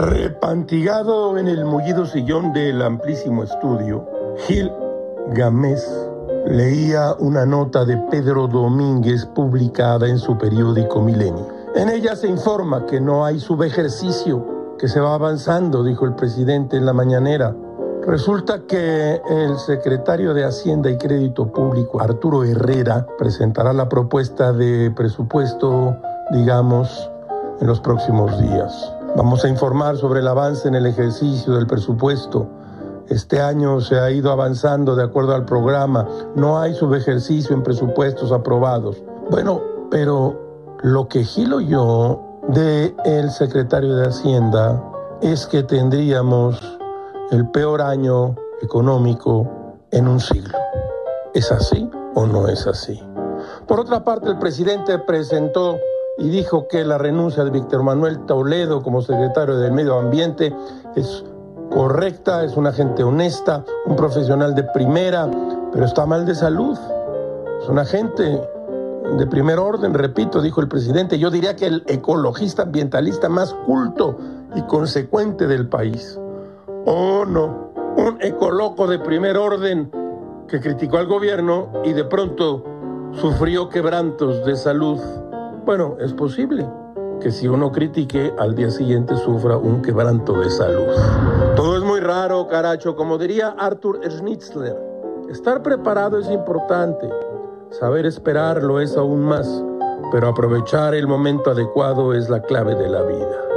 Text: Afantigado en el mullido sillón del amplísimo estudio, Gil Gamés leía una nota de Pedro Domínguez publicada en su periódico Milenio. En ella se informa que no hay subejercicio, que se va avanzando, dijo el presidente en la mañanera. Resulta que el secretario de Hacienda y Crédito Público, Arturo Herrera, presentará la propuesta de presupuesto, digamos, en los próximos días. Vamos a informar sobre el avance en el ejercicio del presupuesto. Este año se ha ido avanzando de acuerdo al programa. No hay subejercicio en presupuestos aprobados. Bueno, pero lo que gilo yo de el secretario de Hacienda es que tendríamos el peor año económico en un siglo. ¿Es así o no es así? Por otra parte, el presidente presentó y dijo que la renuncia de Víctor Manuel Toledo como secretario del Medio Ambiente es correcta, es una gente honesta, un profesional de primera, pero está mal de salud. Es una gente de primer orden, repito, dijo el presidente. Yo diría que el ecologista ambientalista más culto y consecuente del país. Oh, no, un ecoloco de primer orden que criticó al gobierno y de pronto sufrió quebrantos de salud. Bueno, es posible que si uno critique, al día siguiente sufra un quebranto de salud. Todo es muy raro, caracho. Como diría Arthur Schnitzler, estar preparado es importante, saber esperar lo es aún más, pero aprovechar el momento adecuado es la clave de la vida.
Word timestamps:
Afantigado 0.00 1.36
en 1.36 1.46
el 1.46 1.66
mullido 1.66 2.06
sillón 2.06 2.54
del 2.54 2.80
amplísimo 2.80 3.44
estudio, 3.44 4.08
Gil 4.46 4.72
Gamés 5.34 5.86
leía 6.46 7.12
una 7.18 7.44
nota 7.44 7.84
de 7.84 7.98
Pedro 8.10 8.48
Domínguez 8.48 9.26
publicada 9.26 10.08
en 10.08 10.18
su 10.18 10.38
periódico 10.38 11.02
Milenio. 11.02 11.46
En 11.74 11.90
ella 11.90 12.16
se 12.16 12.28
informa 12.28 12.86
que 12.86 12.98
no 12.98 13.26
hay 13.26 13.40
subejercicio, 13.40 14.74
que 14.78 14.88
se 14.88 15.00
va 15.00 15.12
avanzando, 15.12 15.84
dijo 15.84 16.06
el 16.06 16.14
presidente 16.14 16.78
en 16.78 16.86
la 16.86 16.94
mañanera. 16.94 17.54
Resulta 18.06 18.60
que 18.60 19.20
el 19.28 19.58
secretario 19.58 20.32
de 20.32 20.46
Hacienda 20.46 20.88
y 20.90 20.96
Crédito 20.96 21.52
Público, 21.52 22.00
Arturo 22.00 22.42
Herrera, 22.44 23.06
presentará 23.18 23.74
la 23.74 23.90
propuesta 23.90 24.54
de 24.54 24.90
presupuesto, 24.96 25.94
digamos, 26.32 27.10
en 27.60 27.66
los 27.66 27.80
próximos 27.80 28.40
días. 28.40 28.94
Vamos 29.16 29.44
a 29.44 29.48
informar 29.48 29.96
sobre 29.96 30.20
el 30.20 30.28
avance 30.28 30.68
en 30.68 30.76
el 30.76 30.86
ejercicio 30.86 31.54
del 31.54 31.66
presupuesto. 31.66 32.46
Este 33.08 33.40
año 33.40 33.80
se 33.80 33.98
ha 33.98 34.10
ido 34.10 34.30
avanzando 34.30 34.94
de 34.94 35.02
acuerdo 35.02 35.34
al 35.34 35.44
programa. 35.44 36.06
No 36.36 36.60
hay 36.60 36.74
subejercicio 36.74 37.54
en 37.56 37.64
presupuestos 37.64 38.30
aprobados. 38.30 39.02
Bueno, 39.28 39.60
pero 39.90 40.78
lo 40.82 41.08
que 41.08 41.24
gilo 41.24 41.60
yo 41.60 42.20
de 42.48 42.94
el 43.04 43.30
secretario 43.30 43.96
de 43.96 44.06
Hacienda 44.06 44.80
es 45.20 45.46
que 45.46 45.64
tendríamos 45.64 46.78
el 47.32 47.50
peor 47.50 47.82
año 47.82 48.36
económico 48.62 49.48
en 49.90 50.06
un 50.06 50.20
siglo. 50.20 50.56
¿Es 51.34 51.50
así 51.50 51.90
o 52.14 52.26
no 52.26 52.46
es 52.46 52.66
así? 52.68 53.02
Por 53.66 53.80
otra 53.80 54.04
parte, 54.04 54.28
el 54.28 54.38
presidente 54.38 54.98
presentó 55.00 55.78
y 56.20 56.28
dijo 56.28 56.68
que 56.68 56.84
la 56.84 56.98
renuncia 56.98 57.44
de 57.44 57.50
Víctor 57.50 57.82
Manuel 57.82 58.20
Toledo 58.26 58.82
como 58.82 59.00
secretario 59.00 59.56
del 59.56 59.72
Medio 59.72 59.98
Ambiente 59.98 60.54
es 60.94 61.24
correcta, 61.70 62.44
es 62.44 62.58
una 62.58 62.72
gente 62.72 63.02
honesta, 63.02 63.64
un 63.86 63.96
profesional 63.96 64.54
de 64.54 64.64
primera, 64.64 65.30
pero 65.72 65.86
está 65.86 66.04
mal 66.04 66.26
de 66.26 66.34
salud. 66.34 66.78
Es 67.62 67.68
una 67.68 67.86
gente 67.86 68.38
de 69.16 69.26
primer 69.26 69.58
orden, 69.58 69.94
repito, 69.94 70.42
dijo 70.42 70.60
el 70.60 70.68
presidente. 70.68 71.18
Yo 71.18 71.30
diría 71.30 71.56
que 71.56 71.66
el 71.66 71.84
ecologista 71.86 72.62
ambientalista 72.64 73.30
más 73.30 73.54
culto 73.66 74.18
y 74.54 74.60
consecuente 74.62 75.46
del 75.46 75.68
país. 75.68 76.20
Oh, 76.84 77.24
no, 77.26 77.72
un 77.96 78.18
ecoloco 78.20 78.86
de 78.86 78.98
primer 78.98 79.38
orden 79.38 79.90
que 80.48 80.60
criticó 80.60 80.98
al 80.98 81.06
gobierno 81.06 81.68
y 81.82 81.94
de 81.94 82.04
pronto 82.04 82.62
sufrió 83.12 83.70
quebrantos 83.70 84.44
de 84.44 84.56
salud. 84.56 85.00
Bueno, 85.70 85.96
es 86.00 86.12
posible 86.12 86.68
que 87.20 87.30
si 87.30 87.46
uno 87.46 87.70
critique, 87.70 88.34
al 88.40 88.56
día 88.56 88.72
siguiente 88.72 89.16
sufra 89.16 89.56
un 89.56 89.82
quebranto 89.82 90.32
de 90.32 90.50
salud. 90.50 90.96
Todo 91.54 91.76
es 91.76 91.84
muy 91.84 92.00
raro, 92.00 92.48
caracho. 92.48 92.96
Como 92.96 93.18
diría 93.18 93.54
Arthur 93.56 94.00
Schnitzler, 94.02 94.76
estar 95.30 95.62
preparado 95.62 96.18
es 96.18 96.28
importante, 96.28 97.08
saber 97.70 98.04
esperar 98.04 98.64
lo 98.64 98.80
es 98.80 98.96
aún 98.96 99.22
más, 99.22 99.62
pero 100.10 100.26
aprovechar 100.26 100.92
el 100.96 101.06
momento 101.06 101.52
adecuado 101.52 102.14
es 102.14 102.28
la 102.28 102.42
clave 102.42 102.74
de 102.74 102.88
la 102.88 103.02
vida. 103.02 103.49